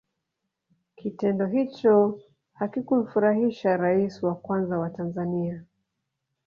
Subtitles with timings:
[0.97, 2.19] kitendo hicho
[2.53, 5.63] hakikumfurahisha raisi wa kwanza wa tanzania